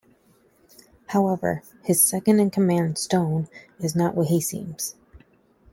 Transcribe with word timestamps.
However 1.09 1.61
his 1.83 2.01
second 2.03 2.39
in 2.39 2.49
command 2.49 2.97
Stone 2.97 3.47
is 3.79 3.95
not 3.95 4.15
what 4.15 4.29
he 4.29 4.41
seems. 4.41 4.95